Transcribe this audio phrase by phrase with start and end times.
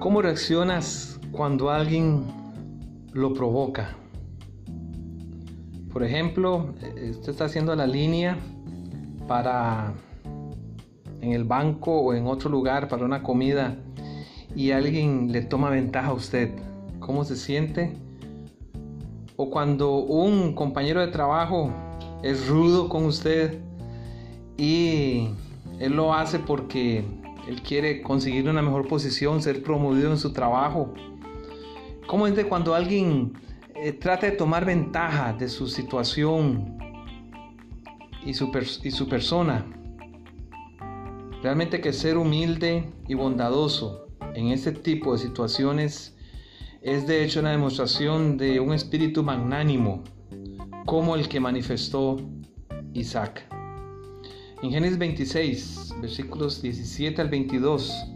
[0.00, 2.24] ¿Cómo reaccionas cuando alguien
[3.12, 3.98] lo provoca?
[5.92, 8.38] Por ejemplo, eh, usted está haciendo la línea
[9.28, 9.92] para
[11.20, 13.76] en el banco o en otro lugar para una comida
[14.56, 16.50] y alguien le toma ventaja a usted.
[16.98, 17.92] ¿Cómo se siente?
[19.36, 21.70] O cuando un compañero de trabajo
[22.22, 23.60] es rudo con usted
[24.56, 25.28] y
[25.78, 27.04] él lo hace porque
[27.48, 30.92] él quiere conseguir una mejor posición, ser promovido en su trabajo.
[32.06, 33.32] ¿Cómo es de cuando alguien
[33.74, 36.78] eh, trata de tomar ventaja de su situación
[38.24, 38.50] y su,
[38.82, 39.66] y su persona?
[41.42, 46.16] Realmente que ser humilde y bondadoso en este tipo de situaciones
[46.82, 50.02] es de hecho una demostración de un espíritu magnánimo
[50.86, 52.18] como el que manifestó
[52.92, 53.59] Isaac.
[54.62, 58.12] En Génesis 26, versículos 17 al 22,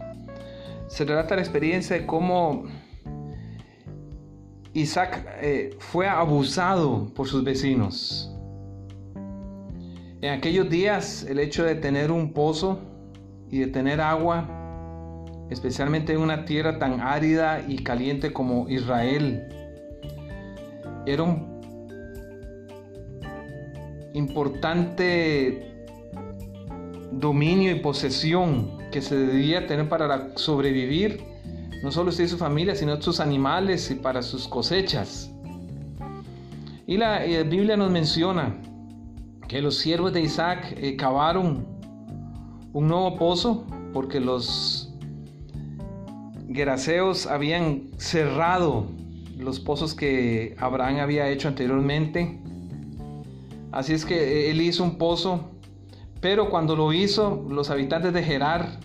[0.87, 2.65] se relata la experiencia de cómo
[4.73, 8.31] Isaac eh, fue abusado por sus vecinos.
[10.21, 12.79] En aquellos días el hecho de tener un pozo
[13.49, 14.47] y de tener agua,
[15.49, 19.47] especialmente en una tierra tan árida y caliente como Israel,
[21.07, 21.55] era un
[24.13, 25.74] importante
[27.15, 31.23] dominio y posesión que se debía tener para sobrevivir,
[31.81, 35.31] no solo usted y su familia, sino sus animales y para sus cosechas.
[36.87, 38.55] Y la, Biblia nos menciona
[39.47, 41.65] que los siervos de Isaac eh, cavaron
[42.73, 44.93] un nuevo pozo porque los
[46.51, 48.87] geraseos habían cerrado
[49.37, 52.39] los pozos que Abraham había hecho anteriormente.
[53.71, 55.54] Así es que eh, él hizo un pozo
[56.21, 58.79] pero cuando lo hizo, los habitantes de Gerar,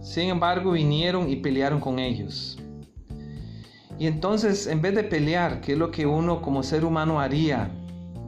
[0.00, 2.58] sin embargo, vinieron y pelearon con ellos.
[3.98, 7.70] Y entonces, en vez de pelear, que es lo que uno como ser humano haría,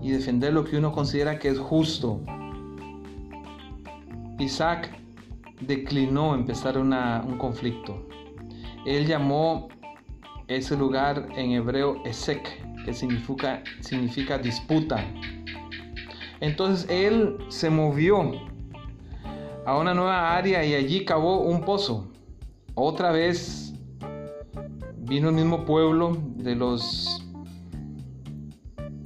[0.00, 2.21] y defender lo que uno considera que es justo,
[4.38, 4.91] Isaac
[5.60, 8.06] declinó empezar un conflicto.
[8.84, 9.69] Él llamó
[10.47, 15.03] ese lugar en hebreo Esek, que significa, significa disputa.
[16.44, 18.32] Entonces él se movió
[19.65, 22.12] a una nueva área y allí cavó un pozo.
[22.75, 23.72] Otra vez
[24.99, 27.27] vino el mismo pueblo de los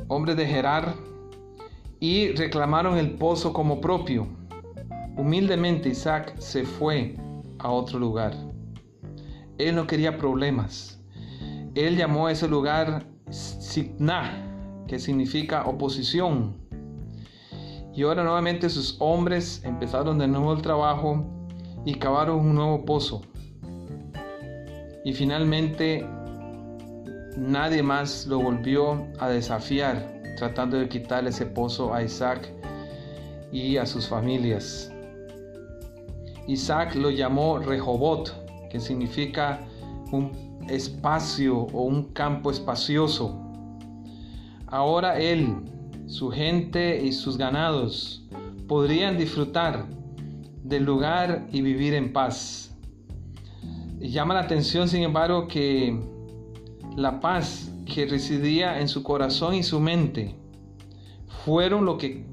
[0.09, 0.97] hombres de Gerar
[2.01, 4.27] y reclamaron el pozo como propio.
[5.17, 7.15] Humildemente Isaac se fue
[7.61, 8.35] a otro lugar.
[9.59, 11.01] Él no quería problemas.
[11.77, 16.68] Él llamó a ese lugar Sitna, que significa oposición.
[17.99, 21.27] Y ahora nuevamente sus hombres empezaron de nuevo el trabajo
[21.85, 23.23] y cavaron un nuevo pozo.
[25.05, 26.07] Y finalmente
[27.37, 32.49] nadie más lo volvió a desafiar tratando de quitarle ese pozo a Isaac
[33.51, 34.93] y a sus familias.
[36.47, 38.33] Isaac lo llamó Rehobot,
[38.71, 39.59] que significa
[40.13, 40.31] un
[40.69, 43.37] espacio o un campo espacioso.
[44.69, 45.65] Ahora él
[46.09, 48.25] su gente y sus ganados
[48.67, 49.87] podrían disfrutar
[50.65, 52.75] del lugar y vivir en paz.
[54.01, 56.01] llama la atención, sin embargo, que
[56.97, 60.35] la paz que residía en su corazón y su mente
[61.45, 62.25] fueron lo que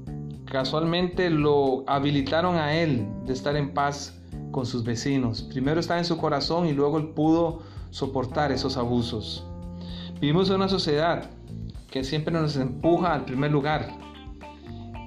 [0.46, 4.18] casualmente lo habilitaron a él de estar en paz
[4.52, 5.42] con sus vecinos.
[5.42, 7.60] Primero está en su corazón y luego él pudo
[7.90, 9.46] soportar esos abusos.
[10.20, 11.30] Vivimos en una sociedad
[11.96, 13.88] que siempre nos empuja al primer lugar,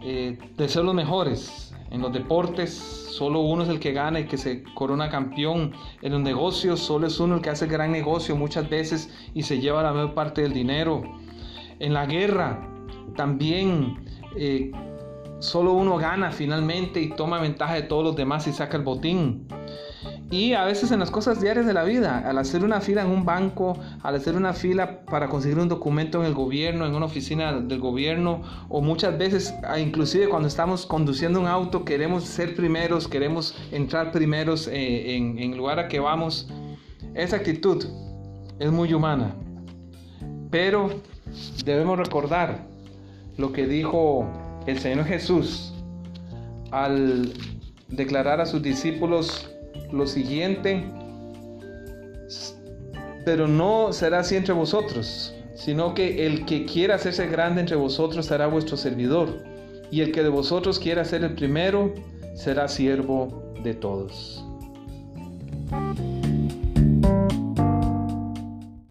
[0.02, 1.72] eh, de ser los mejores.
[1.92, 5.72] En los deportes, solo uno es el que gana y que se corona campeón.
[6.02, 9.44] En los negocios, solo es uno el que hace el gran negocio muchas veces y
[9.44, 11.04] se lleva la mayor parte del dinero.
[11.78, 12.68] En la guerra,
[13.16, 14.04] también
[14.36, 14.72] eh,
[15.38, 19.46] solo uno gana finalmente y toma ventaja de todos los demás y saca el botín.
[20.32, 23.10] Y a veces en las cosas diarias de la vida, al hacer una fila en
[23.10, 27.08] un banco, al hacer una fila para conseguir un documento en el gobierno, en una
[27.08, 33.08] oficina del gobierno, o muchas veces, inclusive cuando estamos conduciendo un auto, queremos ser primeros,
[33.08, 36.48] queremos entrar primeros eh, en, en el lugar a que vamos.
[37.16, 37.84] Esa actitud
[38.60, 39.34] es muy humana,
[40.52, 40.92] pero
[41.66, 42.68] debemos recordar
[43.38, 44.30] lo que dijo
[44.68, 45.74] el Señor Jesús
[46.70, 47.34] al
[47.88, 49.50] declarar a sus discípulos
[49.92, 50.84] lo siguiente,
[53.26, 58.26] pero no será así entre vosotros, sino que el que quiera hacerse grande entre vosotros
[58.26, 59.44] será vuestro servidor,
[59.92, 61.94] y el que de vosotros quiera ser el primero
[62.36, 64.46] será siervo de todos.